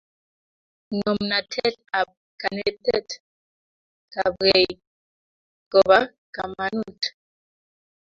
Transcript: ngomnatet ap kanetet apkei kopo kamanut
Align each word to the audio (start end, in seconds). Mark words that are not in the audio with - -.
ngomnatet 0.95 1.75
ap 1.99 2.09
kanetet 2.39 3.07
apkei 4.23 4.67
kopo 5.71 5.99
kamanut 6.35 7.01